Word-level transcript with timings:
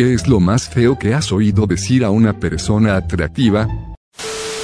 ¿Qué 0.00 0.14
es 0.14 0.26
lo 0.26 0.40
más 0.40 0.66
feo 0.66 0.98
que 0.98 1.12
has 1.12 1.30
oído 1.30 1.66
decir 1.66 2.06
a 2.06 2.10
una 2.10 2.32
persona 2.32 2.96
atractiva? 2.96 3.68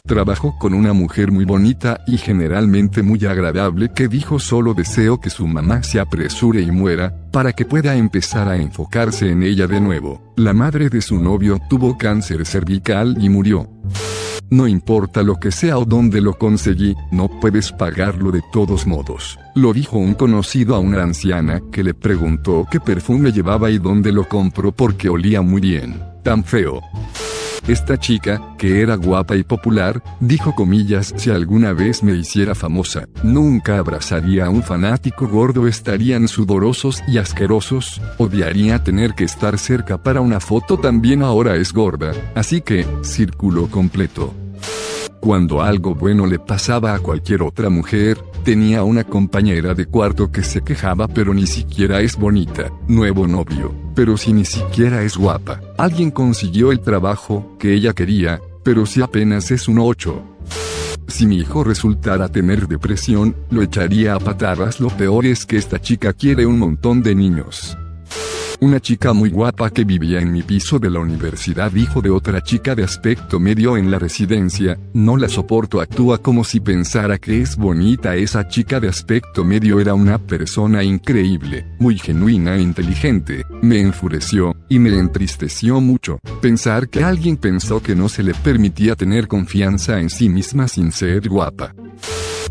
Trabajó 0.07 0.57
con 0.59 0.73
una 0.73 0.95
mujer 0.95 1.31
muy 1.31 1.45
bonita 1.45 2.01
y 2.07 2.17
generalmente 2.17 3.03
muy 3.03 3.23
agradable 3.27 3.91
que 3.95 4.09
dijo 4.09 4.39
solo 4.39 4.73
deseo 4.73 5.21
que 5.21 5.29
su 5.29 5.47
mamá 5.47 5.83
se 5.83 6.01
apresure 6.01 6.63
y 6.63 6.71
muera, 6.71 7.15
para 7.33 7.53
que 7.53 7.67
pueda 7.67 7.97
empezar 7.97 8.49
a 8.49 8.57
enfocarse 8.57 9.31
en 9.31 9.43
ella 9.43 9.67
de 9.67 9.79
nuevo. 9.79 10.33
La 10.37 10.55
madre 10.55 10.89
de 10.89 11.03
su 11.03 11.19
novio 11.19 11.61
tuvo 11.69 11.99
cáncer 11.99 12.47
cervical 12.47 13.19
y 13.21 13.29
murió. 13.29 13.76
No 14.49 14.69
importa 14.69 15.23
lo 15.25 15.37
que 15.37 15.51
sea 15.51 15.77
o 15.79 15.85
dónde 15.85 16.21
lo 16.21 16.35
conseguí, 16.35 16.95
no 17.11 17.29
puedes 17.29 17.73
pagarlo 17.73 18.31
de 18.31 18.43
todos 18.53 18.87
modos. 18.87 19.39
Lo 19.57 19.73
dijo 19.73 19.99
un 19.99 20.15
conocido 20.15 20.77
a 20.77 20.79
una 20.79 21.03
anciana 21.03 21.61
que 21.73 21.83
le 21.83 21.95
preguntó 21.95 22.65
qué 22.71 22.79
perfume 22.79 23.33
llevaba 23.33 23.71
y 23.71 23.79
dónde 23.79 24.13
lo 24.13 24.29
compró 24.29 24.71
porque 24.71 25.09
olía 25.09 25.43
muy 25.43 25.61
bien. 25.61 26.01
Tan 26.23 26.45
feo. 26.45 26.81
Esta 27.69 27.99
chica, 27.99 28.41
que 28.59 28.81
era 28.81 28.95
guapa 28.95 29.35
y 29.35 29.43
popular, 29.43 30.01
dijo 30.21 30.55
comillas, 30.55 31.13
si 31.17 31.31
alguna 31.31 31.73
vez 31.73 32.05
me 32.05 32.15
hiciera 32.15 32.55
famosa, 32.55 33.09
nunca 33.25 33.79
abrazaría 33.79 34.47
a 34.47 34.51
un 34.51 34.63
fanático 34.63 35.27
gordo, 35.27 35.67
estarían 35.67 36.29
sudorosos 36.29 37.03
y 37.09 37.19
asquerosos, 37.19 38.01
odiaría 38.19 38.85
tener 38.85 39.15
que 39.15 39.25
estar 39.25 39.59
cerca 39.59 40.01
para 40.01 40.21
una 40.21 40.39
foto 40.39 40.79
también 40.79 41.25
ahora 41.25 41.57
es 41.57 41.73
gorda, 41.73 42.13
así 42.37 42.61
que, 42.61 42.87
círculo 43.03 43.67
completo. 43.69 44.33
Cuando 45.21 45.63
algo 45.63 45.95
bueno 45.95 46.27
le 46.27 46.39
pasaba 46.39 46.95
a 46.95 46.99
cualquier 46.99 47.43
otra 47.43 47.69
mujer, 47.71 48.19
tenía 48.45 48.85
una 48.85 49.05
compañera 49.05 49.75
de 49.75 49.87
cuarto 49.87 50.31
que 50.31 50.43
se 50.43 50.63
quejaba 50.63 51.09
pero 51.09 51.35
ni 51.35 51.47
siquiera 51.47 52.01
es 52.01 52.17
bonita, 52.17 52.71
nuevo 52.87 53.27
novio, 53.27 53.75
pero 53.95 54.17
si 54.17 54.33
ni 54.33 54.45
siquiera 54.45 55.03
es 55.03 55.17
guapa. 55.17 55.61
Alguien 55.79 56.11
consiguió 56.11 56.71
el 56.71 56.81
trabajo 56.81 57.57
que 57.59 57.75
ella 57.75 57.93
quería, 57.93 58.41
pero 58.63 58.87
si 58.87 59.03
apenas 59.03 59.51
es 59.51 59.69
un 59.69 59.79
8. 59.79 60.37
Si 61.09 61.27
mi 61.27 61.39
hijo 61.39 61.65
resultara 61.65 62.29
tener 62.29 62.67
depresión, 62.69 63.37
lo 63.51 63.63
echaría 63.63 64.15
a 64.15 64.19
patadas. 64.19 64.81
Lo 64.81 64.89
peor 64.89 65.25
es 65.25 65.47
que 65.47 65.57
esta 65.57 65.81
chica 65.81 66.13
quiere 66.13 66.47
un 66.47 66.59
montón 66.59 67.03
de 67.03 67.15
niños. 67.15 67.77
Una 68.59 68.81
chica 68.81 69.13
muy 69.13 69.29
guapa 69.29 69.69
que 69.69 69.85
vivía 69.85 70.19
en 70.21 70.33
mi 70.33 70.43
piso 70.43 70.79
de 70.79 70.89
la 70.89 70.99
universidad 70.99 71.71
dijo 71.71 72.01
de 72.01 72.09
otra 72.09 72.43
chica 72.43 72.75
de 72.75 72.85
aspecto 72.85 73.39
medio 73.39 73.77
en 73.77 73.91
la 73.91 73.99
residencia, 73.99 74.79
no 74.95 75.19
la 75.19 75.29
soporto 75.29 75.79
actúa 75.79 76.19
como 76.19 76.43
si 76.43 76.61
pensara 76.61 77.19
que 77.19 77.43
es 77.43 77.57
bonita 77.57 78.17
esa 78.17 78.49
chica 78.49 78.81
de 78.81 78.89
aspecto 78.89 79.45
medio 79.45 79.79
era 79.79 79.93
una 79.93 80.17
persona 80.19 80.83
increíble, 80.83 81.67
muy 81.79 81.99
genuina 81.99 82.57
e 82.57 82.63
inteligente, 82.63 83.45
me 83.61 83.79
enfureció, 83.79 84.57
y 84.71 84.79
me 84.79 84.99
entristeció 84.99 85.83
mucho, 85.83 86.19
pensar 86.41 86.89
que 86.89 87.05
alguien 87.05 87.37
pensó 87.37 87.83
que 87.83 87.95
no 87.95 88.09
se 88.09 88.23
le 88.23 88.33
permitía 88.33 88.97
tener 88.97 89.29
confianza 89.29 90.01
en 90.01 90.09
sí 90.09 90.31
misma 90.31 90.67
sin 90.67 90.93
ser 90.93 91.29
guapa. 91.29 91.75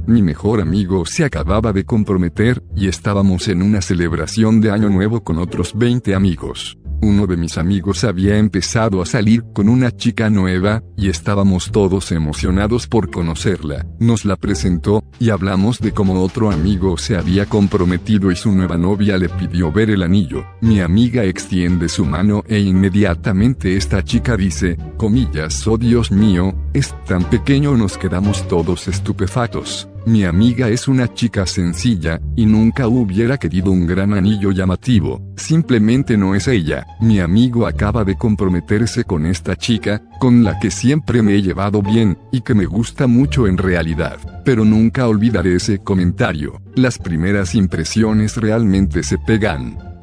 Mi 0.06 0.22
mejor 0.22 0.62
amigo 0.62 1.06
se 1.06 1.26
acababa 1.26 1.74
de 1.74 1.84
comprometer, 1.84 2.62
y 2.76 2.88
estábamos 2.88 3.48
en 3.48 3.62
una 3.62 3.82
celebración 3.82 4.62
de 4.62 4.72
Año 4.72 4.90
Nuevo 4.90 5.24
con 5.24 5.40
otros 5.40 5.78
20 5.78 6.14
amigos. 6.14 6.78
Uno 7.06 7.28
de 7.28 7.38
mis 7.38 7.60
amigos 7.60 8.04
había 8.04 8.40
empezado 8.40 9.00
a 9.00 9.06
salir 9.06 9.44
con 9.54 9.70
una 9.70 9.96
chica 9.96 10.28
nueva, 10.32 10.82
y 10.98 11.08
estábamos 11.10 11.72
todos 11.72 12.12
emocionados 12.12 12.88
por 12.88 13.12
conocerla. 13.12 13.86
Nos 14.00 14.26
la 14.26 14.36
presentó, 14.38 15.04
y 15.20 15.30
hablamos 15.30 15.78
de 15.78 15.92
cómo 15.92 16.20
otro 16.24 16.50
amigo 16.50 16.98
se 16.98 17.16
había 17.16 17.46
comprometido 17.46 18.32
y 18.32 18.36
su 18.36 18.52
nueva 18.52 18.76
novia 18.80 19.20
le 19.20 19.30
pidió 19.30 19.72
ver 19.72 19.92
el 19.92 20.02
anillo. 20.02 20.48
Mi 20.62 20.80
amiga 20.82 21.24
extiende 21.24 21.90
su 21.90 22.06
mano 22.06 22.44
e 22.48 22.58
inmediatamente 22.58 23.78
esta 23.78 24.04
chica 24.04 24.36
dice, 24.36 24.76
comillas, 24.98 25.68
oh 25.68 25.78
Dios 25.78 26.12
mío, 26.12 26.56
es 26.74 26.96
tan 27.06 27.24
pequeño 27.30 27.78
nos 27.78 28.00
quedamos 28.00 28.48
todos 28.48 28.88
estupefactos. 28.88 29.88
Mi 30.06 30.24
amiga 30.24 30.70
es 30.70 30.88
una 30.88 31.12
chica 31.12 31.48
sencilla, 31.48 32.22
y 32.36 32.46
nunca 32.46 32.88
hubiera 32.88 33.40
querido 33.40 33.72
un 33.72 33.88
gran 33.88 34.14
anillo 34.14 34.52
llamativo, 34.52 35.34
simplemente 35.36 36.16
no 36.16 36.36
es 36.36 36.48
ella. 36.48 36.86
Mi 37.02 37.20
amigo 37.20 37.66
acaba 37.66 38.04
de 38.04 38.16
comprometerse 38.16 39.04
con 39.04 39.26
esta 39.26 39.56
chica, 39.56 40.04
con 40.20 40.44
la 40.44 40.60
que 40.60 40.70
siempre 40.70 41.24
me 41.24 41.34
he 41.34 41.42
llevado 41.42 41.82
bien, 41.82 42.20
y 42.32 42.42
que 42.42 42.54
me 42.54 42.68
gusta 42.68 43.08
mucho 43.08 43.48
en 43.48 43.58
realidad. 43.58 44.20
Pero 44.46 44.64
nunca 44.64 45.08
olvidaré 45.08 45.56
ese 45.56 45.80
comentario. 45.80 46.62
Las 46.76 47.00
primeras 47.00 47.56
impresiones 47.56 48.38
realmente 48.38 49.02
se 49.02 49.18
pegan. 49.18 49.95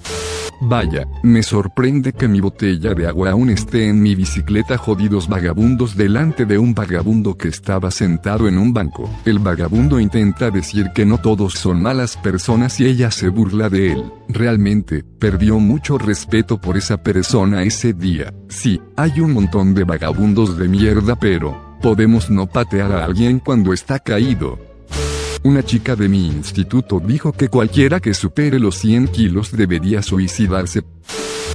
Vaya, 0.64 1.08
me 1.24 1.42
sorprende 1.42 2.12
que 2.12 2.28
mi 2.28 2.40
botella 2.40 2.94
de 2.94 3.08
agua 3.08 3.32
aún 3.32 3.50
esté 3.50 3.88
en 3.88 4.00
mi 4.00 4.14
bicicleta 4.14 4.78
jodidos 4.78 5.28
vagabundos 5.28 5.96
delante 5.96 6.46
de 6.46 6.56
un 6.56 6.72
vagabundo 6.72 7.36
que 7.36 7.48
estaba 7.48 7.90
sentado 7.90 8.46
en 8.46 8.58
un 8.58 8.72
banco. 8.72 9.10
El 9.24 9.40
vagabundo 9.40 9.98
intenta 9.98 10.52
decir 10.52 10.92
que 10.94 11.04
no 11.04 11.18
todos 11.18 11.54
son 11.54 11.82
malas 11.82 12.16
personas 12.16 12.78
y 12.78 12.86
ella 12.86 13.10
se 13.10 13.28
burla 13.28 13.68
de 13.68 13.90
él. 13.90 14.04
Realmente, 14.28 15.02
perdió 15.18 15.58
mucho 15.58 15.98
respeto 15.98 16.60
por 16.60 16.76
esa 16.76 17.02
persona 17.02 17.64
ese 17.64 17.92
día. 17.92 18.32
Sí, 18.48 18.80
hay 18.96 19.18
un 19.18 19.32
montón 19.32 19.74
de 19.74 19.82
vagabundos 19.82 20.56
de 20.56 20.68
mierda 20.68 21.16
pero, 21.16 21.76
podemos 21.82 22.30
no 22.30 22.46
patear 22.46 22.92
a 22.92 23.04
alguien 23.04 23.40
cuando 23.40 23.72
está 23.72 23.98
caído. 23.98 24.71
Una 25.44 25.64
chica 25.64 25.96
de 25.96 26.08
mi 26.08 26.28
instituto 26.28 27.00
dijo 27.00 27.32
que 27.32 27.48
cualquiera 27.48 27.98
que 27.98 28.14
supere 28.14 28.60
los 28.60 28.76
100 28.76 29.08
kilos 29.08 29.50
debería 29.50 30.00
suicidarse, 30.00 30.84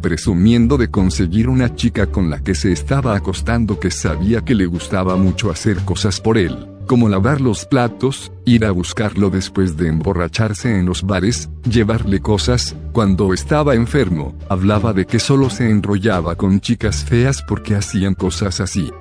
presumiendo 0.02 0.78
de 0.78 0.92
conseguir 0.92 1.48
una 1.48 1.74
chica 1.74 2.08
con 2.08 2.30
la 2.30 2.44
que 2.44 2.54
se 2.54 2.74
estaba 2.74 3.16
acostando 3.16 3.80
que 3.80 3.90
sabía 3.90 4.42
que 4.42 4.56
le 4.56 4.66
gustaba 4.66 5.16
mucho 5.16 5.52
hacer 5.52 5.78
cosas 5.86 6.20
por 6.20 6.38
él, 6.38 6.68
como 6.86 7.08
lavar 7.08 7.40
los 7.40 7.66
platos, 7.66 8.34
ir 8.44 8.66
a 8.66 8.72
buscarlo 8.72 9.30
después 9.30 9.78
de 9.78 9.88
emborracharse 9.88 10.78
en 10.78 10.86
los 10.86 11.04
bares, 11.04 11.50
llevarle 11.64 12.20
cosas, 12.20 12.76
cuando 12.92 13.34
estaba 13.34 13.74
enfermo, 13.74 14.36
hablaba 14.50 14.92
de 14.92 15.06
que 15.06 15.20
solo 15.20 15.50
se 15.50 15.70
enrollaba 15.70 16.36
con 16.36 16.60
chicas 16.60 17.06
feas 17.06 17.42
porque 17.42 17.76
hacían 17.76 18.16
cosas 18.16 18.60
así. 18.60 18.92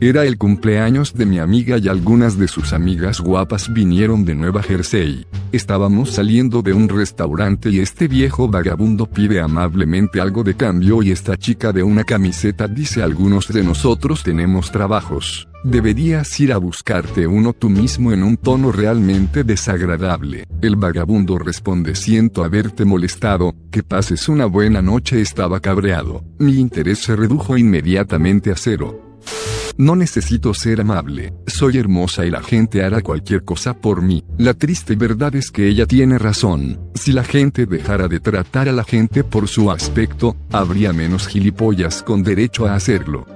Era 0.00 0.24
el 0.24 0.38
cumpleaños 0.38 1.14
de 1.14 1.26
mi 1.26 1.38
amiga 1.38 1.78
y 1.78 1.88
algunas 1.88 2.36
de 2.36 2.48
sus 2.48 2.72
amigas 2.72 3.20
guapas 3.20 3.72
vinieron 3.72 4.24
de 4.24 4.34
Nueva 4.34 4.62
Jersey. 4.62 5.26
Estábamos 5.52 6.10
saliendo 6.10 6.62
de 6.62 6.72
un 6.72 6.88
restaurante 6.88 7.70
y 7.70 7.78
este 7.78 8.08
viejo 8.08 8.48
vagabundo 8.48 9.06
pide 9.06 9.40
amablemente 9.40 10.20
algo 10.20 10.42
de 10.42 10.54
cambio 10.54 11.02
y 11.02 11.10
esta 11.10 11.36
chica 11.36 11.72
de 11.72 11.82
una 11.82 12.04
camiseta 12.04 12.66
dice 12.66 13.02
algunos 13.02 13.48
de 13.48 13.62
nosotros 13.62 14.22
tenemos 14.22 14.72
trabajos. 14.72 15.48
Deberías 15.64 16.40
ir 16.40 16.52
a 16.52 16.58
buscarte 16.58 17.28
uno 17.28 17.52
tú 17.52 17.70
mismo 17.70 18.12
en 18.12 18.24
un 18.24 18.36
tono 18.36 18.72
realmente 18.72 19.44
desagradable. 19.44 20.48
El 20.60 20.74
vagabundo 20.74 21.38
responde 21.38 21.94
siento 21.94 22.42
haberte 22.42 22.84
molestado, 22.84 23.54
que 23.70 23.84
pases 23.84 24.28
una 24.28 24.46
buena 24.46 24.82
noche 24.82 25.20
estaba 25.20 25.60
cabreado. 25.60 26.24
Mi 26.38 26.54
interés 26.54 26.98
se 26.98 27.14
redujo 27.14 27.56
inmediatamente 27.56 28.50
a 28.50 28.56
cero. 28.56 29.20
No 29.76 29.96
necesito 29.96 30.54
ser 30.54 30.80
amable, 30.80 31.32
soy 31.46 31.78
hermosa 31.78 32.24
y 32.26 32.30
la 32.30 32.42
gente 32.42 32.84
hará 32.84 33.00
cualquier 33.00 33.44
cosa 33.44 33.74
por 33.74 34.02
mí. 34.02 34.24
La 34.38 34.54
triste 34.54 34.96
verdad 34.96 35.34
es 35.34 35.50
que 35.50 35.68
ella 35.68 35.86
tiene 35.86 36.18
razón. 36.18 36.78
Si 36.94 37.12
la 37.12 37.24
gente 37.24 37.66
dejara 37.66 38.08
de 38.08 38.20
tratar 38.20 38.68
a 38.68 38.72
la 38.72 38.84
gente 38.84 39.24
por 39.24 39.48
su 39.48 39.70
aspecto, 39.70 40.36
habría 40.50 40.92
menos 40.92 41.26
gilipollas 41.26 42.02
con 42.02 42.22
derecho 42.22 42.66
a 42.66 42.74
hacerlo. 42.74 43.26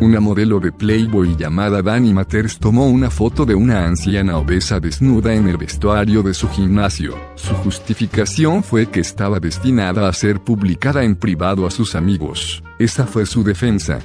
Una 0.00 0.20
modelo 0.20 0.58
de 0.58 0.72
Playboy 0.72 1.36
llamada 1.36 1.82
Dani 1.82 2.12
Matters 2.12 2.58
tomó 2.58 2.88
una 2.88 3.10
foto 3.10 3.44
de 3.44 3.54
una 3.54 3.86
anciana 3.86 4.36
obesa 4.38 4.80
desnuda 4.80 5.34
en 5.34 5.48
el 5.48 5.58
vestuario 5.58 6.22
de 6.22 6.34
su 6.34 6.48
gimnasio. 6.48 7.16
Su 7.36 7.54
justificación 7.54 8.64
fue 8.64 8.86
que 8.86 9.00
estaba 9.00 9.38
destinada 9.38 10.08
a 10.08 10.12
ser 10.12 10.40
publicada 10.40 11.04
en 11.04 11.14
privado 11.14 11.66
a 11.66 11.70
sus 11.70 11.94
amigos. 11.94 12.62
Esa 12.78 13.06
fue 13.06 13.26
su 13.26 13.44
defensa. 13.44 14.00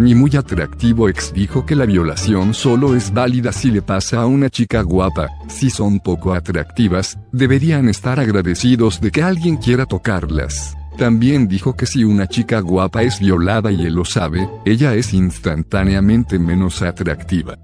Mi 0.00 0.14
muy 0.14 0.34
atractivo 0.34 1.10
ex 1.10 1.30
dijo 1.34 1.66
que 1.66 1.76
la 1.76 1.84
violación 1.84 2.54
solo 2.54 2.96
es 2.96 3.12
válida 3.12 3.52
si 3.52 3.70
le 3.70 3.82
pasa 3.82 4.22
a 4.22 4.26
una 4.26 4.48
chica 4.48 4.80
guapa, 4.80 5.28
si 5.46 5.68
son 5.68 6.00
poco 6.00 6.32
atractivas, 6.32 7.18
deberían 7.32 7.86
estar 7.86 8.18
agradecidos 8.18 8.98
de 9.02 9.10
que 9.10 9.22
alguien 9.22 9.58
quiera 9.58 9.84
tocarlas. 9.84 10.74
También 10.96 11.48
dijo 11.48 11.76
que 11.76 11.84
si 11.84 12.02
una 12.02 12.26
chica 12.26 12.60
guapa 12.60 13.02
es 13.02 13.20
violada 13.20 13.70
y 13.72 13.84
él 13.84 13.92
lo 13.92 14.06
sabe, 14.06 14.48
ella 14.64 14.94
es 14.94 15.12
instantáneamente 15.12 16.38
menos 16.38 16.80
atractiva. 16.80 17.58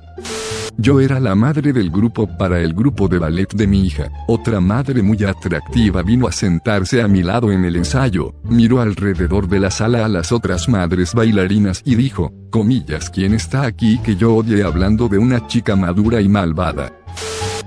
Yo 0.78 1.00
era 1.00 1.18
la 1.20 1.34
madre 1.34 1.72
del 1.72 1.90
grupo 1.90 2.26
para 2.36 2.60
el 2.60 2.74
grupo 2.74 3.08
de 3.08 3.18
ballet 3.18 3.50
de 3.54 3.66
mi 3.66 3.86
hija. 3.86 4.10
Otra 4.28 4.60
madre 4.60 5.02
muy 5.02 5.22
atractiva 5.24 6.02
vino 6.02 6.28
a 6.28 6.32
sentarse 6.32 7.00
a 7.00 7.08
mi 7.08 7.22
lado 7.22 7.50
en 7.50 7.64
el 7.64 7.76
ensayo, 7.76 8.34
miró 8.44 8.82
alrededor 8.82 9.48
de 9.48 9.58
la 9.58 9.70
sala 9.70 10.04
a 10.04 10.08
las 10.08 10.32
otras 10.32 10.68
madres 10.68 11.14
bailarinas 11.14 11.80
y 11.84 11.94
dijo, 11.94 12.32
comillas, 12.50 13.08
¿quién 13.08 13.32
está 13.32 13.62
aquí 13.62 13.98
que 14.04 14.16
yo 14.16 14.34
odie 14.34 14.62
hablando 14.62 15.08
de 15.08 15.16
una 15.16 15.46
chica 15.46 15.76
madura 15.76 16.20
y 16.20 16.28
malvada? 16.28 16.92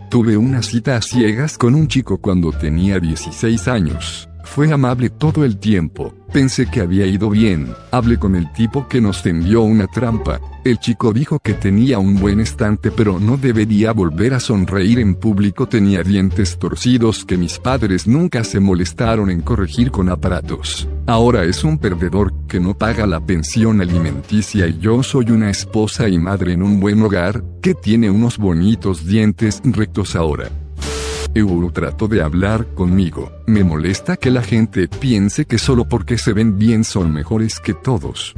Tuve 0.09 0.38
una 0.38 0.62
cita 0.62 0.95
a 0.95 1.01
ciegas 1.01 1.57
con 1.57 1.73
un 1.73 1.88
chico 1.88 2.19
cuando 2.19 2.51
tenía 2.51 3.00
16 3.00 3.67
años. 3.67 4.28
Fue 4.50 4.74
amable 4.74 5.12
todo 5.12 5.46
el 5.46 5.57
tiempo. 5.57 6.12
Pensé 6.34 6.66
que 6.66 6.81
había 6.81 7.06
ido 7.06 7.30
bien. 7.30 7.72
Hablé 7.92 8.18
con 8.18 8.36
el 8.36 8.51
tipo 8.51 8.88
que 8.88 9.00
nos 9.00 9.22
tendió 9.22 9.62
una 9.62 9.86
trampa. 9.86 10.42
El 10.66 10.80
chico 10.80 11.13
dijo 11.13 11.38
que 11.40 11.54
tenía 11.54 12.00
un 12.00 12.19
buen 12.19 12.40
estante 12.40 12.90
pero 12.90 13.19
no 13.19 13.38
debería 13.38 13.94
volver 13.94 14.34
a 14.34 14.40
sonreír 14.40 15.00
en 15.00 15.13
público. 15.16 15.68
Tenía 15.68 16.01
dientes 16.01 16.57
torcidos 16.57 17.25
que 17.25 17.38
mis 17.38 17.60
padres 17.60 18.07
nunca 18.07 18.44
se 18.44 18.60
molestaron 18.60 19.30
en 19.30 19.42
corregir 19.42 19.92
con 19.92 20.10
aparatos. 20.10 20.88
Ahora 21.06 21.44
es 21.46 21.63
un 21.63 21.78
perdedor 21.78 22.34
que 22.48 22.60
no 22.60 22.75
paga 22.75 23.06
la 23.06 23.19
pensión 23.19 23.81
alimenticia 23.81 24.66
y 24.68 24.80
yo 24.80 25.04
soy 25.04 25.30
una 25.30 25.51
esposa 25.51 26.10
y 26.10 26.18
madre 26.18 26.54
en 26.54 26.63
un 26.63 26.80
buen 26.80 27.01
hogar, 27.04 27.44
que 27.62 27.75
tiene 27.75 28.10
unos 28.10 28.40
bonitos 28.40 29.06
dientes 29.06 29.62
rectos 29.63 30.16
ahora. 30.16 30.50
Euro 31.33 31.71
trató 31.71 32.07
de 32.07 32.21
hablar 32.21 32.67
conmigo. 32.73 33.31
Me 33.47 33.63
molesta 33.63 34.17
que 34.17 34.31
la 34.31 34.41
gente 34.41 34.87
piense 34.87 35.45
que 35.45 35.57
solo 35.57 35.87
porque 35.87 36.17
se 36.17 36.33
ven 36.33 36.57
bien 36.57 36.83
son 36.83 37.13
mejores 37.13 37.59
que 37.59 37.73
todos. 37.73 38.33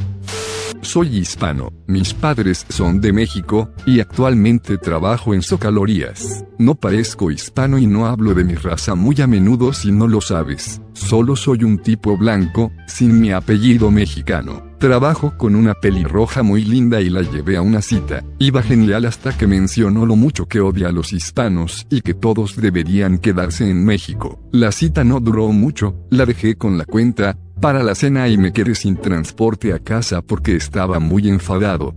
Soy 0.82 1.18
hispano, 1.18 1.72
mis 1.86 2.14
padres 2.14 2.66
son 2.70 3.02
de 3.02 3.14
México, 3.14 3.70
y 3.86 4.00
actualmente 4.00 4.78
trabajo 4.78 5.34
en 5.34 5.44
Socalorías. 5.44 6.44
No 6.58 6.76
parezco 6.76 7.30
hispano 7.30 7.78
y 7.78 7.86
no 7.86 8.08
hablo 8.08 8.34
de 8.34 8.44
mi 8.44 8.56
raza 8.56 8.96
muy 8.96 9.22
a 9.22 9.28
menudo 9.28 9.74
si 9.74 9.92
no 9.92 10.08
lo 10.08 10.22
sabes. 10.22 10.82
Solo 10.94 11.36
soy 11.36 11.64
un 11.64 11.78
tipo 11.78 12.18
blanco, 12.18 12.72
sin 12.88 13.22
mi 13.22 13.32
apellido 13.32 13.92
mexicano. 13.92 14.71
Trabajo 14.82 15.36
con 15.38 15.56
una 15.56 15.76
pelirroja 15.76 16.42
muy 16.42 16.64
linda 16.64 17.02
y 17.02 17.12
la 17.12 17.22
llevé 17.22 17.56
a 17.56 17.62
una 17.62 17.84
cita. 17.84 18.24
Iba 18.40 18.64
genial 18.64 19.06
hasta 19.06 19.32
que 19.32 19.46
mencionó 19.46 20.08
lo 20.08 20.16
mucho 20.16 20.48
que 20.48 20.60
odia 20.60 20.88
a 20.88 20.92
los 20.92 21.14
hispanos 21.14 21.86
y 21.92 22.02
que 22.02 22.16
todos 22.16 22.56
deberían 22.56 23.20
quedarse 23.20 23.70
en 23.70 23.86
México. 23.86 24.40
La 24.52 24.72
cita 24.72 25.04
no 25.04 25.20
duró 25.20 25.50
mucho, 25.50 26.08
la 26.10 26.26
dejé 26.26 26.56
con 26.56 26.80
la 26.80 26.86
cuenta, 26.86 27.38
para 27.62 27.84
la 27.84 27.94
cena 27.94 28.28
y 28.28 28.40
me 28.40 28.54
quedé 28.54 28.74
sin 28.74 28.98
transporte 28.98 29.72
a 29.72 29.78
casa 29.78 30.24
porque 30.24 30.56
estaba 30.56 31.00
muy 31.00 31.30
enfadado. 31.30 31.94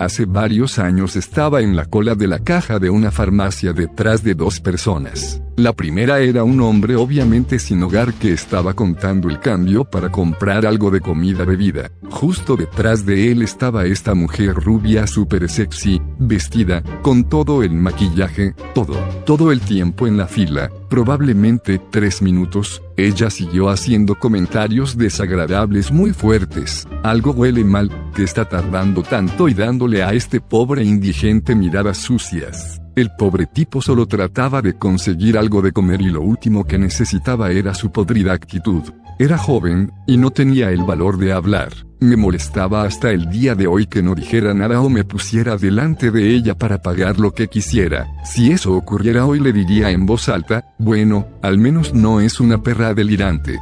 Hace 0.00 0.24
varios 0.24 0.80
años 0.80 1.14
estaba 1.14 1.60
en 1.60 1.76
la 1.76 1.84
cola 1.84 2.16
de 2.16 2.26
la 2.26 2.40
caja 2.40 2.80
de 2.80 2.90
una 2.90 3.12
farmacia 3.12 3.72
detrás 3.72 4.24
de 4.24 4.34
dos 4.34 4.58
personas. 4.58 5.40
La 5.56 5.74
primera 5.74 6.20
era 6.20 6.44
un 6.44 6.62
hombre 6.62 6.96
obviamente 6.96 7.58
sin 7.58 7.82
hogar 7.82 8.14
que 8.14 8.32
estaba 8.32 8.72
contando 8.72 9.28
el 9.28 9.38
cambio 9.38 9.84
para 9.84 10.10
comprar 10.10 10.64
algo 10.64 10.90
de 10.90 11.02
comida 11.02 11.44
bebida. 11.44 11.90
Justo 12.10 12.56
detrás 12.56 13.04
de 13.04 13.30
él 13.30 13.42
estaba 13.42 13.84
esta 13.84 14.14
mujer 14.14 14.54
rubia 14.54 15.06
super 15.06 15.50
sexy, 15.50 16.00
vestida, 16.18 16.82
con 17.02 17.28
todo 17.28 17.62
el 17.62 17.72
maquillaje, 17.72 18.54
todo, 18.74 18.94
todo 19.26 19.52
el 19.52 19.60
tiempo 19.60 20.06
en 20.06 20.16
la 20.16 20.26
fila, 20.26 20.70
probablemente 20.88 21.78
tres 21.90 22.22
minutos, 22.22 22.82
ella 22.96 23.28
siguió 23.28 23.68
haciendo 23.68 24.14
comentarios 24.14 24.96
desagradables 24.96 25.92
muy 25.92 26.14
fuertes. 26.14 26.88
Algo 27.02 27.32
huele 27.32 27.62
mal, 27.62 27.90
que 28.14 28.22
está 28.22 28.48
tardando 28.48 29.02
tanto 29.02 29.50
y 29.50 29.54
dándole 29.54 30.02
a 30.02 30.14
este 30.14 30.40
pobre 30.40 30.82
indigente 30.82 31.54
miradas 31.54 31.98
sucias. 31.98 32.81
El 32.94 33.10
pobre 33.16 33.46
tipo 33.46 33.80
solo 33.80 34.06
trataba 34.06 34.60
de 34.60 34.74
conseguir 34.74 35.38
algo 35.38 35.62
de 35.62 35.72
comer 35.72 36.02
y 36.02 36.10
lo 36.10 36.20
último 36.20 36.64
que 36.64 36.76
necesitaba 36.76 37.50
era 37.50 37.72
su 37.72 37.90
podrida 37.90 38.34
actitud. 38.34 38.82
Era 39.18 39.38
joven, 39.38 39.92
y 40.06 40.18
no 40.18 40.30
tenía 40.30 40.70
el 40.70 40.82
valor 40.82 41.16
de 41.16 41.32
hablar. 41.32 41.72
Me 42.00 42.16
molestaba 42.16 42.82
hasta 42.82 43.10
el 43.10 43.30
día 43.30 43.54
de 43.54 43.66
hoy 43.66 43.86
que 43.86 44.02
no 44.02 44.14
dijera 44.14 44.52
nada 44.52 44.80
o 44.82 44.90
me 44.90 45.04
pusiera 45.04 45.56
delante 45.56 46.10
de 46.10 46.34
ella 46.34 46.54
para 46.58 46.82
pagar 46.82 47.18
lo 47.18 47.32
que 47.32 47.48
quisiera. 47.48 48.08
Si 48.24 48.50
eso 48.50 48.74
ocurriera 48.74 49.24
hoy 49.24 49.40
le 49.40 49.52
diría 49.52 49.90
en 49.90 50.04
voz 50.04 50.28
alta, 50.28 50.74
bueno, 50.78 51.28
al 51.40 51.58
menos 51.58 51.94
no 51.94 52.20
es 52.20 52.40
una 52.40 52.62
perra 52.62 52.92
delirante. 52.92 53.58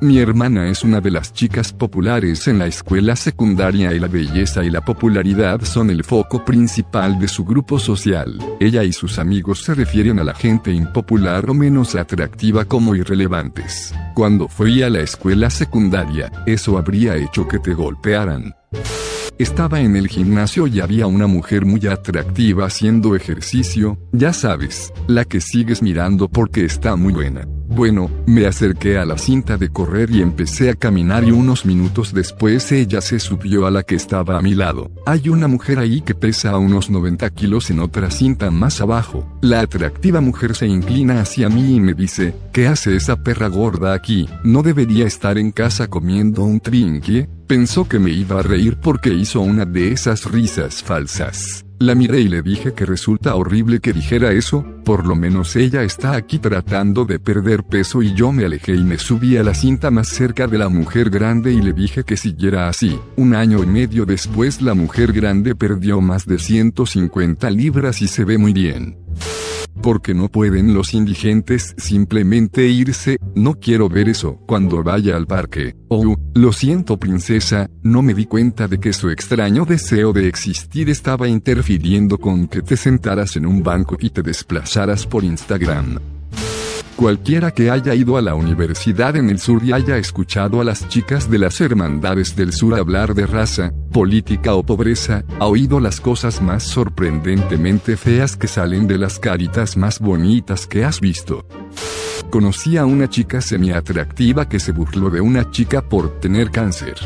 Mi 0.00 0.18
hermana 0.18 0.68
es 0.68 0.84
una 0.84 1.00
de 1.00 1.10
las 1.10 1.32
chicas 1.32 1.72
populares 1.72 2.46
en 2.46 2.60
la 2.60 2.68
escuela 2.68 3.16
secundaria 3.16 3.92
y 3.92 3.98
la 3.98 4.06
belleza 4.06 4.62
y 4.62 4.70
la 4.70 4.80
popularidad 4.80 5.60
son 5.62 5.90
el 5.90 6.04
foco 6.04 6.44
principal 6.44 7.18
de 7.18 7.26
su 7.26 7.44
grupo 7.44 7.80
social. 7.80 8.38
Ella 8.60 8.84
y 8.84 8.92
sus 8.92 9.18
amigos 9.18 9.64
se 9.64 9.74
refieren 9.74 10.20
a 10.20 10.24
la 10.24 10.34
gente 10.34 10.70
impopular 10.70 11.50
o 11.50 11.54
menos 11.54 11.96
atractiva 11.96 12.64
como 12.64 12.94
irrelevantes. 12.94 13.92
Cuando 14.14 14.46
fui 14.46 14.84
a 14.84 14.90
la 14.90 15.00
escuela 15.00 15.50
secundaria, 15.50 16.30
eso 16.46 16.78
habría 16.78 17.16
hecho 17.16 17.48
que 17.48 17.58
te 17.58 17.74
golpearan. 17.74 18.54
Estaba 19.36 19.80
en 19.80 19.96
el 19.96 20.06
gimnasio 20.06 20.68
y 20.68 20.78
había 20.78 21.08
una 21.08 21.26
mujer 21.26 21.66
muy 21.66 21.84
atractiva 21.88 22.66
haciendo 22.66 23.16
ejercicio, 23.16 23.98
ya 24.12 24.32
sabes, 24.32 24.92
la 25.08 25.24
que 25.24 25.40
sigues 25.40 25.82
mirando 25.82 26.28
porque 26.28 26.64
está 26.64 26.94
muy 26.94 27.12
buena. 27.12 27.48
Bueno, 27.68 28.10
me 28.26 28.46
acerqué 28.46 28.96
a 28.98 29.04
la 29.04 29.18
cinta 29.18 29.58
de 29.58 29.68
correr 29.68 30.10
y 30.10 30.22
empecé 30.22 30.70
a 30.70 30.74
caminar 30.74 31.24
y 31.24 31.32
unos 31.32 31.66
minutos 31.66 32.14
después 32.14 32.72
ella 32.72 33.02
se 33.02 33.20
subió 33.20 33.66
a 33.66 33.70
la 33.70 33.82
que 33.82 33.94
estaba 33.94 34.38
a 34.38 34.42
mi 34.42 34.54
lado. 34.54 34.90
Hay 35.04 35.28
una 35.28 35.48
mujer 35.48 35.78
ahí 35.78 36.00
que 36.00 36.14
pesa 36.14 36.56
unos 36.56 36.88
90 36.88 37.28
kilos 37.30 37.70
en 37.70 37.80
otra 37.80 38.10
cinta 38.10 38.50
más 38.50 38.80
abajo. 38.80 39.26
La 39.42 39.60
atractiva 39.60 40.22
mujer 40.22 40.56
se 40.56 40.66
inclina 40.66 41.20
hacia 41.20 41.50
mí 41.50 41.76
y 41.76 41.80
me 41.80 41.92
dice, 41.92 42.34
¿qué 42.52 42.66
hace 42.68 42.96
esa 42.96 43.22
perra 43.22 43.48
gorda 43.48 43.92
aquí? 43.92 44.28
¿No 44.44 44.62
debería 44.62 45.06
estar 45.06 45.36
en 45.36 45.52
casa 45.52 45.88
comiendo 45.88 46.44
un 46.44 46.60
trinque? 46.60 47.28
Pensó 47.46 47.86
que 47.86 47.98
me 47.98 48.10
iba 48.10 48.40
a 48.40 48.42
reír 48.42 48.78
porque 48.82 49.10
hizo 49.12 49.40
una 49.40 49.66
de 49.66 49.92
esas 49.92 50.24
risas 50.24 50.82
falsas. 50.82 51.64
La 51.80 51.94
miré 51.94 52.20
y 52.22 52.28
le 52.28 52.42
dije 52.42 52.74
que 52.74 52.84
resulta 52.84 53.36
horrible 53.36 53.78
que 53.78 53.92
dijera 53.92 54.32
eso, 54.32 54.64
por 54.84 55.06
lo 55.06 55.14
menos 55.14 55.54
ella 55.54 55.84
está 55.84 56.14
aquí 56.14 56.40
tratando 56.40 57.04
de 57.04 57.20
perder 57.20 57.62
peso 57.62 58.02
y 58.02 58.14
yo 58.14 58.32
me 58.32 58.44
alejé 58.44 58.74
y 58.74 58.82
me 58.82 58.98
subí 58.98 59.36
a 59.36 59.44
la 59.44 59.54
cinta 59.54 59.92
más 59.92 60.08
cerca 60.08 60.48
de 60.48 60.58
la 60.58 60.68
mujer 60.68 61.08
grande 61.08 61.52
y 61.52 61.62
le 61.62 61.72
dije 61.72 62.02
que 62.02 62.16
siguiera 62.16 62.68
así. 62.68 62.98
Un 63.14 63.32
año 63.36 63.62
y 63.62 63.66
medio 63.66 64.06
después 64.06 64.60
la 64.60 64.74
mujer 64.74 65.12
grande 65.12 65.54
perdió 65.54 66.00
más 66.00 66.26
de 66.26 66.40
150 66.40 67.48
libras 67.50 68.02
y 68.02 68.08
se 68.08 68.24
ve 68.24 68.38
muy 68.38 68.52
bien 68.52 68.96
porque 69.82 70.14
no 70.14 70.28
pueden 70.28 70.74
los 70.74 70.94
indigentes 70.94 71.74
simplemente 71.78 72.66
irse, 72.66 73.18
no 73.34 73.54
quiero 73.54 73.88
ver 73.88 74.08
eso 74.08 74.38
cuando 74.46 74.82
vaya 74.82 75.16
al 75.16 75.26
parque. 75.26 75.74
Oh, 75.88 76.16
lo 76.34 76.52
siento 76.52 76.98
princesa, 76.98 77.70
no 77.82 78.02
me 78.02 78.14
di 78.14 78.26
cuenta 78.26 78.68
de 78.68 78.78
que 78.78 78.92
su 78.92 79.10
extraño 79.10 79.64
deseo 79.64 80.12
de 80.12 80.28
existir 80.28 80.90
estaba 80.90 81.28
interfiriendo 81.28 82.18
con 82.18 82.48
que 82.48 82.62
te 82.62 82.76
sentaras 82.76 83.36
en 83.36 83.46
un 83.46 83.62
banco 83.62 83.96
y 84.00 84.10
te 84.10 84.22
desplazaras 84.22 85.06
por 85.06 85.24
Instagram. 85.24 86.17
Cualquiera 86.98 87.52
que 87.52 87.70
haya 87.70 87.94
ido 87.94 88.16
a 88.16 88.22
la 88.22 88.34
universidad 88.34 89.14
en 89.14 89.30
el 89.30 89.38
sur 89.38 89.62
y 89.62 89.70
haya 89.70 89.98
escuchado 89.98 90.60
a 90.60 90.64
las 90.64 90.88
chicas 90.88 91.30
de 91.30 91.38
las 91.38 91.60
hermandades 91.60 92.34
del 92.34 92.52
sur 92.52 92.74
hablar 92.74 93.14
de 93.14 93.24
raza, 93.24 93.72
política 93.92 94.56
o 94.56 94.64
pobreza, 94.64 95.22
ha 95.38 95.46
oído 95.46 95.78
las 95.78 96.00
cosas 96.00 96.42
más 96.42 96.64
sorprendentemente 96.64 97.96
feas 97.96 98.36
que 98.36 98.48
salen 98.48 98.88
de 98.88 98.98
las 98.98 99.20
caritas 99.20 99.76
más 99.76 100.00
bonitas 100.00 100.66
que 100.66 100.84
has 100.84 101.00
visto. 101.00 101.46
Conocí 102.30 102.76
a 102.76 102.84
una 102.84 103.08
chica 103.08 103.40
semi-atractiva 103.40 104.48
que 104.48 104.58
se 104.58 104.72
burló 104.72 105.08
de 105.08 105.20
una 105.20 105.52
chica 105.52 105.82
por 105.82 106.18
tener 106.18 106.50
cáncer. 106.50 106.96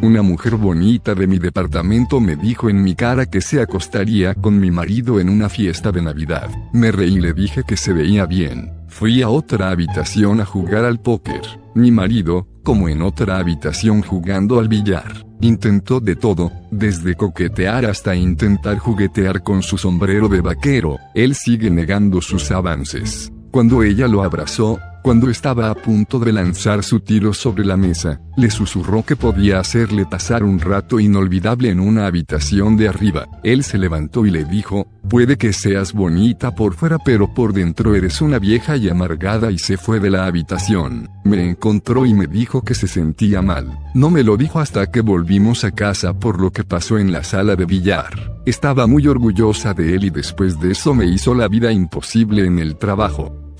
Una 0.00 0.22
mujer 0.22 0.56
bonita 0.56 1.14
de 1.14 1.26
mi 1.26 1.38
departamento 1.38 2.20
me 2.20 2.36
dijo 2.36 2.70
en 2.70 2.82
mi 2.82 2.94
cara 2.94 3.26
que 3.26 3.42
se 3.42 3.60
acostaría 3.60 4.34
con 4.34 4.58
mi 4.58 4.70
marido 4.70 5.20
en 5.20 5.28
una 5.28 5.50
fiesta 5.50 5.92
de 5.92 6.00
Navidad. 6.00 6.48
Me 6.72 6.90
reí 6.90 7.16
y 7.16 7.20
le 7.20 7.34
dije 7.34 7.64
que 7.68 7.76
se 7.76 7.92
veía 7.92 8.24
bien. 8.24 8.83
Fui 8.94 9.22
a 9.22 9.28
otra 9.28 9.70
habitación 9.70 10.40
a 10.40 10.44
jugar 10.44 10.84
al 10.84 11.00
póker. 11.00 11.42
Mi 11.74 11.90
marido, 11.90 12.46
como 12.62 12.88
en 12.88 13.02
otra 13.02 13.38
habitación 13.38 14.02
jugando 14.02 14.60
al 14.60 14.68
billar, 14.68 15.26
intentó 15.40 15.98
de 15.98 16.14
todo, 16.14 16.52
desde 16.70 17.16
coquetear 17.16 17.86
hasta 17.86 18.14
intentar 18.14 18.78
juguetear 18.78 19.42
con 19.42 19.64
su 19.64 19.78
sombrero 19.78 20.28
de 20.28 20.40
vaquero. 20.40 21.00
Él 21.12 21.34
sigue 21.34 21.72
negando 21.72 22.20
sus 22.20 22.52
avances. 22.52 23.32
Cuando 23.50 23.82
ella 23.82 24.06
lo 24.06 24.22
abrazó, 24.22 24.78
cuando 25.04 25.28
estaba 25.28 25.68
a 25.68 25.74
punto 25.74 26.18
de 26.18 26.32
lanzar 26.32 26.82
su 26.82 27.00
tiro 27.00 27.34
sobre 27.34 27.62
la 27.62 27.76
mesa, 27.76 28.22
le 28.38 28.50
susurró 28.50 29.04
que 29.04 29.16
podía 29.16 29.60
hacerle 29.60 30.06
pasar 30.06 30.42
un 30.42 30.58
rato 30.58 30.98
inolvidable 30.98 31.68
en 31.68 31.78
una 31.78 32.06
habitación 32.06 32.78
de 32.78 32.88
arriba. 32.88 33.28
Él 33.42 33.64
se 33.64 33.76
levantó 33.76 34.24
y 34.24 34.30
le 34.30 34.46
dijo, 34.46 34.86
puede 35.10 35.36
que 35.36 35.52
seas 35.52 35.92
bonita 35.92 36.54
por 36.54 36.72
fuera 36.72 36.96
pero 36.98 37.34
por 37.34 37.52
dentro 37.52 37.94
eres 37.94 38.22
una 38.22 38.38
vieja 38.38 38.78
y 38.78 38.88
amargada 38.88 39.50
y 39.50 39.58
se 39.58 39.76
fue 39.76 40.00
de 40.00 40.08
la 40.08 40.24
habitación. 40.24 41.10
Me 41.22 41.50
encontró 41.50 42.06
y 42.06 42.14
me 42.14 42.26
dijo 42.26 42.62
que 42.62 42.74
se 42.74 42.88
sentía 42.88 43.42
mal. 43.42 43.78
No 43.92 44.08
me 44.08 44.22
lo 44.22 44.38
dijo 44.38 44.58
hasta 44.58 44.90
que 44.90 45.02
volvimos 45.02 45.64
a 45.64 45.72
casa 45.72 46.18
por 46.18 46.40
lo 46.40 46.50
que 46.50 46.64
pasó 46.64 46.96
en 46.96 47.12
la 47.12 47.24
sala 47.24 47.56
de 47.56 47.66
billar. 47.66 48.40
Estaba 48.46 48.86
muy 48.86 49.06
orgullosa 49.06 49.74
de 49.74 49.96
él 49.96 50.04
y 50.04 50.10
después 50.10 50.58
de 50.60 50.72
eso 50.72 50.94
me 50.94 51.04
hizo 51.04 51.34
la 51.34 51.46
vida 51.48 51.70
imposible 51.72 52.46
en 52.46 52.58
el 52.58 52.78
trabajo. 52.78 53.54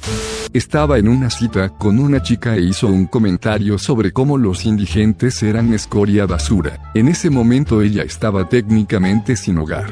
Estaba 0.55 0.99
en 0.99 1.09
una 1.09 1.31
cita 1.31 1.69
con 1.69 1.99
una 1.99 2.23
chica 2.23 2.55
e 2.55 2.61
hizo 2.61 2.87
un 2.87 3.07
comentario 3.07 3.77
sobre 3.77 4.13
cómo 4.13 4.39
los 4.39 4.67
indigentes 4.67 5.43
eran 5.43 5.75
escoria 5.75 6.27
basura. 6.27 6.93
En 6.95 7.09
ese 7.09 7.29
momento 7.29 7.83
ella 7.83 8.05
estaba 8.05 8.49
técnicamente 8.49 9.35
sin 9.35 9.59
hogar. 9.59 9.91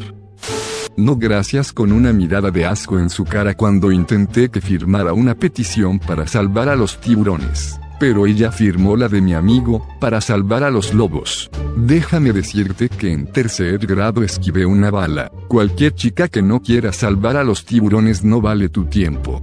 no 0.97 1.17
gracias 1.17 1.73
con 1.73 1.91
una 1.91 2.13
mirada 2.13 2.53
de 2.53 2.65
asco 2.65 3.01
en 3.01 3.11
su 3.11 3.25
cara 3.25 3.57
cuando 3.57 3.91
intenté 3.91 4.51
que 4.51 4.61
firmara 4.61 5.13
una 5.15 5.35
petición 5.35 5.99
para 5.99 6.29
salvar 6.29 6.69
a 6.69 6.77
los 6.77 7.01
tiburones. 7.01 7.81
Pero 7.99 8.29
ella 8.29 8.53
firmó 8.53 8.97
la 8.97 9.09
de 9.09 9.21
mi 9.21 9.35
amigo, 9.35 9.85
para 9.99 10.21
salvar 10.21 10.63
a 10.63 10.71
los 10.71 10.95
lobos. 10.95 11.51
Déjame 11.77 12.33
decirte 12.33 12.89
que 12.89 13.11
en 13.11 13.27
tercer 13.27 13.85
grado 13.85 14.23
esquivé 14.23 14.65
una 14.65 14.93
bala. 14.93 15.33
Cualquier 15.49 15.93
chica 15.97 16.29
que 16.29 16.41
no 16.41 16.63
quiera 16.63 16.93
salvar 16.93 17.37
a 17.37 17.43
los 17.43 17.65
tiburones 17.65 18.23
no 18.23 18.41
vale 18.41 18.69
tu 18.69 18.85
tiempo. 18.85 19.43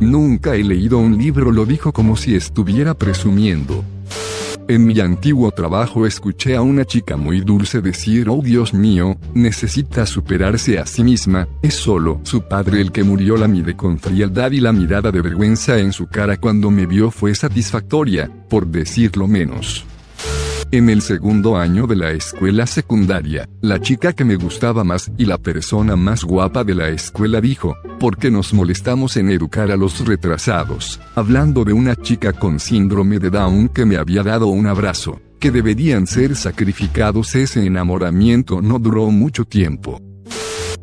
Nunca 0.00 0.54
he 0.54 0.62
leído 0.62 0.98
un 0.98 1.18
libro, 1.18 1.50
lo 1.50 1.66
dijo 1.66 1.92
como 1.92 2.16
si 2.16 2.36
estuviera 2.36 2.94
presumiendo. 2.94 3.84
En 4.68 4.86
mi 4.86 5.00
antiguo 5.00 5.50
trabajo 5.50 6.06
escuché 6.06 6.54
a 6.54 6.60
una 6.60 6.84
chica 6.84 7.16
muy 7.16 7.40
dulce 7.40 7.80
decir, 7.80 8.28
oh 8.28 8.42
Dios 8.42 8.74
mío, 8.74 9.16
necesita 9.34 10.04
superarse 10.04 10.78
a 10.78 10.84
sí 10.84 11.02
misma, 11.02 11.48
es 11.62 11.74
solo 11.74 12.20
su 12.22 12.42
padre 12.42 12.82
el 12.82 12.92
que 12.92 13.02
murió 13.02 13.36
la 13.38 13.48
miré 13.48 13.74
con 13.76 13.98
frialdad 13.98 14.52
y 14.52 14.60
la 14.60 14.72
mirada 14.72 15.10
de 15.10 15.22
vergüenza 15.22 15.78
en 15.78 15.92
su 15.92 16.06
cara 16.06 16.36
cuando 16.36 16.70
me 16.70 16.84
vio 16.84 17.10
fue 17.10 17.34
satisfactoria, 17.34 18.30
por 18.50 18.66
decirlo 18.66 19.26
menos. 19.26 19.86
En 20.70 20.90
el 20.90 21.00
segundo 21.00 21.56
año 21.56 21.86
de 21.86 21.96
la 21.96 22.10
escuela 22.10 22.66
secundaria, 22.66 23.48
la 23.62 23.80
chica 23.80 24.12
que 24.12 24.26
me 24.26 24.36
gustaba 24.36 24.84
más 24.84 25.10
y 25.16 25.24
la 25.24 25.38
persona 25.38 25.96
más 25.96 26.24
guapa 26.24 26.62
de 26.62 26.74
la 26.74 26.90
escuela 26.90 27.40
dijo, 27.40 27.74
¿por 27.98 28.18
qué 28.18 28.30
nos 28.30 28.52
molestamos 28.52 29.16
en 29.16 29.30
educar 29.30 29.70
a 29.70 29.78
los 29.78 30.06
retrasados? 30.06 31.00
Hablando 31.14 31.64
de 31.64 31.72
una 31.72 31.96
chica 31.96 32.34
con 32.34 32.60
síndrome 32.60 33.18
de 33.18 33.30
Down 33.30 33.70
que 33.70 33.86
me 33.86 33.96
había 33.96 34.22
dado 34.22 34.48
un 34.48 34.66
abrazo, 34.66 35.22
que 35.40 35.50
deberían 35.50 36.06
ser 36.06 36.36
sacrificados 36.36 37.34
ese 37.34 37.64
enamoramiento 37.64 38.60
no 38.60 38.78
duró 38.78 39.10
mucho 39.10 39.46
tiempo. 39.46 40.02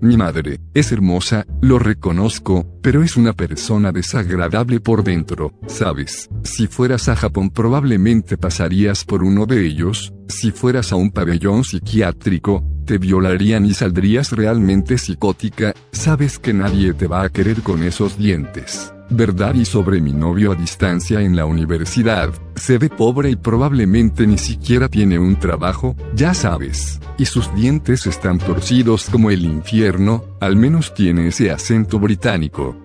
Mi 0.01 0.17
madre, 0.17 0.59
es 0.73 0.91
hermosa, 0.91 1.45
lo 1.61 1.79
reconozco, 1.79 2.65
pero 2.81 3.01
es 3.01 3.17
una 3.17 3.33
persona 3.33 3.91
desagradable 3.91 4.79
por 4.79 5.03
dentro, 5.03 5.53
¿sabes? 5.67 6.29
Si 6.43 6.67
fueras 6.67 7.07
a 7.09 7.15
Japón 7.15 7.49
probablemente 7.49 8.37
pasarías 8.37 9.05
por 9.05 9.23
uno 9.23 9.45
de 9.45 9.65
ellos, 9.65 10.13
si 10.27 10.51
fueras 10.51 10.91
a 10.91 10.95
un 10.95 11.11
pabellón 11.11 11.63
psiquiátrico, 11.63 12.63
te 12.85 12.97
violarían 12.97 13.65
y 13.65 13.73
saldrías 13.73 14.31
realmente 14.31 14.97
psicótica, 14.97 15.73
sabes 15.91 16.39
que 16.39 16.53
nadie 16.53 16.93
te 16.93 17.07
va 17.07 17.23
a 17.23 17.29
querer 17.29 17.61
con 17.61 17.81
esos 17.81 18.17
dientes. 18.17 18.94
¿Verdad? 19.09 19.53
Y 19.53 19.65
sobre 19.65 20.01
mi 20.01 20.13
novio 20.13 20.51
a 20.51 20.55
distancia 20.55 21.21
en 21.21 21.35
la 21.35 21.45
universidad, 21.45 22.31
se 22.55 22.77
ve 22.77 22.89
pobre 22.89 23.29
y 23.29 23.35
probablemente 23.35 24.25
ni 24.25 24.37
siquiera 24.37 24.89
tiene 24.89 25.19
un 25.19 25.35
trabajo, 25.37 25.95
ya 26.15 26.33
sabes. 26.33 26.99
Y 27.17 27.25
sus 27.25 27.53
dientes 27.53 28.07
están 28.07 28.39
torcidos 28.39 29.09
como 29.09 29.29
el 29.29 29.45
infierno, 29.45 30.25
al 30.39 30.55
menos 30.55 30.93
tiene 30.93 31.27
ese 31.27 31.51
acento 31.51 31.99
británico. 31.99 32.75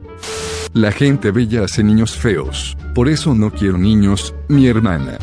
La 0.74 0.92
gente 0.92 1.30
bella 1.30 1.64
hace 1.64 1.82
niños 1.82 2.16
feos, 2.16 2.76
por 2.94 3.08
eso 3.08 3.34
no 3.34 3.50
quiero 3.50 3.78
niños, 3.78 4.34
mi 4.48 4.66
hermana. 4.66 5.18